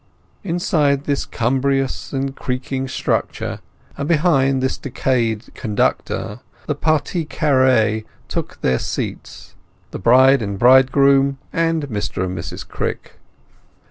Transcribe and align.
Inside 0.43 1.03
this 1.03 1.27
cumbrous 1.27 2.11
and 2.11 2.35
creaking 2.35 2.87
structure, 2.87 3.59
and 3.95 4.07
behind 4.09 4.59
this 4.59 4.75
decayed 4.75 5.53
conductor, 5.53 6.39
the 6.65 6.73
partie 6.73 7.23
carrée 7.23 8.03
took 8.27 8.61
their 8.61 8.79
seats—the 8.79 9.99
bride 9.99 10.41
and 10.41 10.57
bridegroom 10.57 11.37
and 11.53 11.87
Mr 11.89 12.23
and 12.25 12.35
Mrs 12.35 12.67
Crick. 12.67 13.19